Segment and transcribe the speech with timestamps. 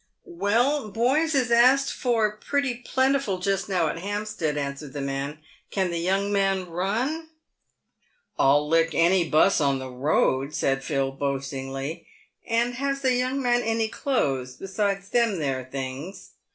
[0.25, 5.37] ""Well, boys is asked for pretty plentiful just now at Hampstead," answered the man."
[5.69, 7.29] Can the young man run
[8.39, 12.07] ?""I'll lick any 'bus on the road," said Phil, boastingly."
[12.47, 16.31] And has the young man any clothes besides them there things